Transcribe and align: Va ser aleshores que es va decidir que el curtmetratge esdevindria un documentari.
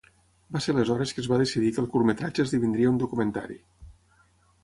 Va 0.53 0.59
ser 0.65 0.73
aleshores 0.75 1.11
que 1.17 1.21
es 1.23 1.27
va 1.33 1.37
decidir 1.41 1.69
que 1.75 1.79
el 1.83 1.89
curtmetratge 1.91 2.45
esdevindria 2.47 2.93
un 2.93 2.97
documentari. 3.03 3.59